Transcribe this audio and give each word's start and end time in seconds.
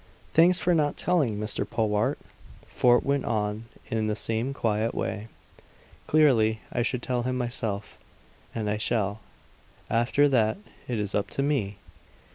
"Thanks 0.33 0.57
for 0.57 0.73
not 0.73 0.97
telling 0.97 1.37
Mr. 1.37 1.63
Powart," 1.63 2.17
Fort 2.67 3.05
went 3.05 3.23
on 3.23 3.65
in 3.91 4.07
the 4.07 4.15
same 4.15 4.51
quiet 4.51 4.95
way. 4.95 5.27
"Clearly, 6.07 6.59
I 6.71 6.81
should 6.81 7.03
tell 7.03 7.21
him 7.21 7.37
myself. 7.37 7.99
And 8.55 8.67
I 8.67 8.77
shall. 8.77 9.21
After 9.91 10.27
that 10.27 10.57
it 10.87 10.97
is 10.97 11.13
up 11.13 11.29
to 11.37 11.43
me!" 11.43 11.77